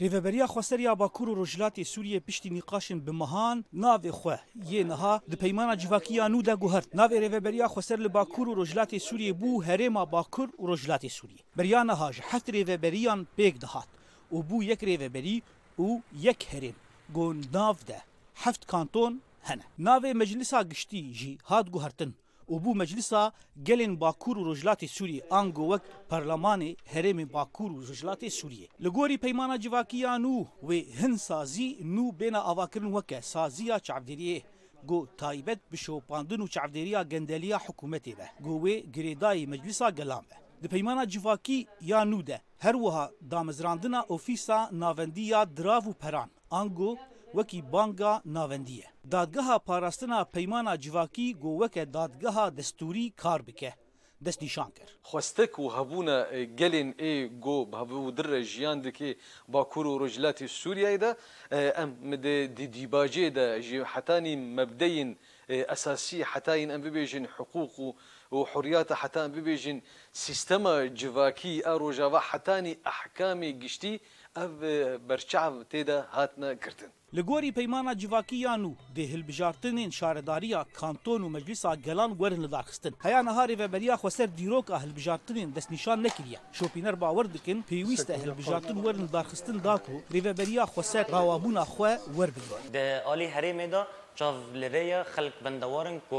ریوبریا 0.00 0.46
خوستریا 0.46 0.94
باکور 0.94 1.28
و 1.28 1.42
رجلات 1.42 1.82
سوریه 1.82 2.20
پشتی 2.20 2.50
نقاشن 2.50 3.00
به 3.00 3.12
مهان 3.12 3.64
ناو 3.72 4.12
خو 4.12 4.30
یه 4.70 4.84
نها 4.84 5.22
د 5.30 5.34
پیمانه 5.34 5.76
جواکیا 5.76 6.28
نو 6.28 6.42
د 6.42 6.50
گوهر 6.56 6.84
ناو 6.94 7.08
ریوبریا 7.08 7.68
خوستر 7.68 7.96
له 7.96 8.08
باکور 8.08 8.48
و 8.48 8.62
رجلات 8.62 8.98
سوریه 8.98 9.32
بو 9.32 9.62
هرما 9.62 10.04
باکور 10.04 10.48
و 10.60 10.66
رجلات 10.74 11.06
سوریه 11.06 11.38
بریانه 11.56 11.92
هاج 11.94 12.20
حت 12.20 12.50
ریوبریان 12.50 13.26
بیگ 13.36 13.56
دهات 13.58 13.88
او 14.30 14.42
بو 14.42 14.62
یک 14.62 14.84
ریوبری 14.84 15.42
او 15.76 16.02
یک 16.20 16.46
هرم 16.54 16.74
گون 17.14 17.44
ناو 17.52 17.76
ده 17.86 18.02
هفت 18.36 18.66
کانتون 18.66 19.20
هنه 19.42 19.64
ناو 19.78 20.00
مجلسا 20.02 20.64
گشتی 20.64 21.12
جی 21.12 21.38
هات 21.46 21.70
گوهرتن 21.70 22.14
û 22.52 22.54
bû 22.64 22.70
meclisa 22.82 23.22
gelên 23.68 23.94
Bakur 24.04 24.34
û 24.40 24.42
Rojlatê 24.50 24.88
Sûriyê 24.96 25.22
ango 25.40 25.64
wek 25.72 25.82
Perlemanê 26.10 26.70
herêmê 26.92 27.26
Bakur 27.36 27.70
û 27.78 27.80
Rojlatê 27.90 28.28
Sûriyê. 28.40 28.66
Li 28.84 28.88
gorî 28.96 29.18
peymana 29.24 29.56
civakiyan 29.64 30.22
û 30.36 30.36
wê 30.68 30.78
hin 31.00 31.14
sazî 31.28 31.68
nû 31.96 32.04
bêna 32.20 32.40
avakirin 32.52 32.92
weke 32.96 33.20
saziya 33.32 33.76
çavdêriyê 33.86 34.38
got 34.88 35.18
taybet 35.18 35.60
bi 35.72 35.76
şopandin 35.84 36.40
û 36.44 36.46
çavdêriya 36.54 37.00
gendeliya 37.12 37.58
hikûmetê 37.66 38.14
be. 38.18 38.26
Go 38.44 38.50
wê 38.64 38.76
girêdayî 38.94 39.46
meclisa 39.46 39.90
gelam 39.90 40.24
be. 40.30 40.34
Di 40.62 40.68
peymana 40.68 41.08
civakî 41.08 41.66
ya 41.80 42.00
nû 42.10 42.20
de 42.26 42.40
her 42.58 42.72
wiha 42.74 43.10
damizrandina 43.30 44.00
ofîsa 44.08 44.58
navendiya 44.72 45.56
dirav 45.56 45.82
û 45.92 45.94
peran 45.94 46.30
ango 46.50 46.96
وکی 47.34 47.62
بانگا 47.62 48.22
ناوندیه 48.24 48.84
دادگاه 49.10 49.58
پاراستنا 49.66 50.24
پیمانا 50.24 50.76
جواکی 50.76 51.34
گو 51.34 51.62
وک 51.64 51.78
دادگاه 51.92 52.50
دستوری 52.50 53.12
کار 53.16 53.42
بکه 53.42 53.72
دست 54.26 54.42
نیشان 54.42 54.70
کرد 54.78 54.90
خواستک 55.02 55.58
و 55.58 55.68
هبونا 55.70 56.24
گلین 56.44 56.94
ای 56.98 57.28
گو 57.40 57.64
هبو 57.76 58.10
در 58.10 58.42
جیان 58.42 58.80
دکی 58.80 59.16
با 59.48 59.64
کورو 59.64 59.98
رجلات 60.06 60.46
سوریه 60.46 60.96
دا 60.98 61.14
ام 61.50 61.88
مده 62.02 62.46
دی 62.56 62.66
دیباجه 62.66 63.30
دا 63.30 63.58
جی 63.60 63.78
حتانی 63.78 64.36
مبدین 64.36 65.16
اساسی 65.48 66.22
حتاین 66.22 66.70
ام 66.70 66.82
ببیجن 66.82 67.24
حقوق 67.24 67.80
و 67.80 67.92
وحريات 68.36 68.92
حتى 68.92 69.28
ببيجن 69.28 69.80
سيستما 70.12 70.86
جواكي 70.86 71.66
اروجا 71.66 72.04
وحتاني 72.06 72.78
احكامي 72.86 73.52
قشتي 73.52 74.00
ev 74.44 74.62
e, 74.62 74.98
berçav 75.08 75.52
têde 75.72 75.98
hatine 76.10 76.54
girtin. 76.64 76.88
Li 77.16 77.20
gorî 77.30 77.52
peymana 77.58 77.92
civakiyan 78.02 78.62
û 78.70 78.72
dê 78.96 79.04
hilbijartinên 79.14 79.90
şaredariya 79.98 80.60
kanton 80.80 81.20
û 81.26 81.28
meclisa 81.36 81.74
gelan 81.74 82.10
werin 82.20 82.42
li 82.42 82.50
daxistin. 82.58 82.94
Heya 83.04 83.20
neharê 83.28 83.56
veberiya 83.64 83.96
xwe 84.02 84.10
ser 84.10 84.28
dîroka 84.38 84.76
hilbijartinên 84.84 85.54
destnîşan 85.56 86.02
nekiriye. 86.02 86.38
Şopîner 86.58 87.00
bawer 87.00 87.26
dikin 87.34 87.62
pêwîst 87.70 88.10
e 88.12 88.16
hilbijartin 88.22 88.76
werin 88.84 89.02
li 89.08 89.12
daxistin 89.12 89.64
da 89.64 89.74
ku 89.86 89.94
rêveberiya 90.14 90.64
xwe 90.72 90.82
ser 90.82 91.04
rawabûna 91.06 91.64
xwe 91.74 91.90
werbigire. 92.18 92.58
Di 92.76 92.84
alî 93.10 93.26
herêmê 93.36 93.72
de 93.72 93.80
çav 94.16 94.34
li 94.60 94.66
rêya 94.66 95.00
xelk 95.14 95.44
bendewarin 95.44 96.00
ku 96.10 96.18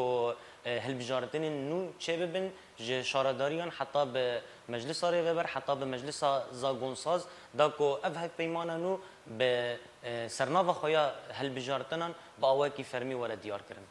هلبجارتن 0.65 1.41
نو 1.69 1.89
چه 1.99 2.09
ببن 2.17 2.49
جه 2.79 3.03
شارداریان 3.03 3.69
حتی 3.71 4.05
به 4.05 4.41
مجلس 4.69 5.03
آره 5.03 5.21
ببر 5.23 5.47
حتی 5.47 5.75
به 5.75 5.85
مجلس 5.85 6.23
زاگونساز 6.53 7.25
دا 7.57 7.69
کو 7.69 7.83
اف 8.03 8.17
هک 8.17 8.31
پیمانه 8.37 8.77
نو 8.77 8.97
به 9.37 9.77
اه، 10.03 10.27
سرناو 10.27 10.73
خویا 10.73 11.11
هلبجارتنان 11.33 12.15
با 12.39 12.47
آواکی 12.47 12.83
فرمی 12.83 13.13
وره 13.13 13.35
دیار 13.35 13.61
کرن 13.61 13.83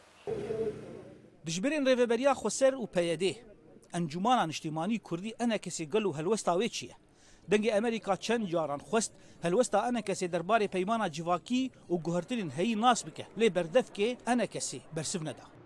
دجبرین 1.47 1.87
ریوبریا 1.87 2.33
خسر 2.33 2.75
و 2.75 2.85
پیده 2.85 3.35
انجمنان 3.93 4.49
اجتماعی 4.49 5.01
کردی 5.11 5.35
انا 5.39 5.57
کسی 5.57 5.85
گلو 5.85 6.11
هلوستا 6.11 6.57
وی 6.57 6.69
چیه 6.69 6.95
دنگی 7.51 7.71
امریکا 7.71 8.15
چند 8.15 8.47
جاران 8.47 8.79
خوست 8.79 9.13
هلوستا 9.43 9.81
انا 9.81 10.01
کسی 10.01 10.27
درباره 10.27 10.67
پیمانه 10.67 11.09
جواکی 11.09 11.71
و 11.89 11.95
گوهرترین 11.95 12.51
هی 12.51 12.75
ناس 12.75 13.03
بکه 13.03 13.27
لی 13.37 13.49
بردف 13.49 13.93
که 13.93 14.17
انا 14.27 14.45
کسی 14.45 14.81
برسف 14.95 15.21
نده 15.21 15.58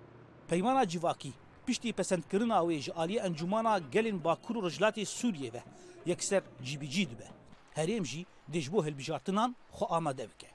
Peymana 0.53 0.85
Civakî 0.93 1.31
piştî 1.65 1.89
pesendkirina 1.99 2.57
wê 2.67 2.77
ji 2.85 2.91
aliyê 3.01 3.19
encumana 3.27 3.75
gelên 3.95 4.17
Bakur 4.27 4.55
û 4.59 4.61
Rojhilatê 4.65 5.03
Sûriyê 5.19 5.53
ve 5.55 5.61
yekser 6.05 6.43
cîbicî 6.67 7.03
dibe. 7.09 7.27
Herêm 7.79 8.03
jî 8.11 8.21
dê 8.53 8.59
ji 8.65 8.69
bo 8.73 8.79
hilbijartinan 8.85 9.55
xwe 9.75 9.85
amade 9.97 10.25
bike. 10.31 10.49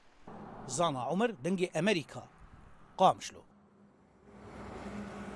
Zana 0.77 1.03
Umer 1.13 1.29
dengê 1.45 1.67
Amerîka 1.79 2.23
qamşlo. 2.99 3.41